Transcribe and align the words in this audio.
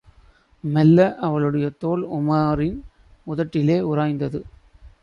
மெல்ல 0.63 1.15
அவளுடைய 1.17 1.69
தோள் 1.69 2.03
உமாரின் 2.11 2.79
உதட்டிலே 3.27 3.79
உராய்ந்தது. 3.81 4.41